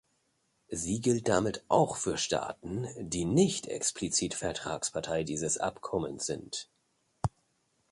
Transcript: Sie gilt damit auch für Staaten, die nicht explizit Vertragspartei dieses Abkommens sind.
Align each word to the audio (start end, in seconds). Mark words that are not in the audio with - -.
Sie 0.71 0.99
gilt 0.99 1.27
damit 1.27 1.63
auch 1.67 1.95
für 1.95 2.17
Staaten, 2.17 2.87
die 2.97 3.23
nicht 3.23 3.67
explizit 3.67 4.33
Vertragspartei 4.33 5.23
dieses 5.23 5.59
Abkommens 5.59 6.25
sind. 6.25 6.71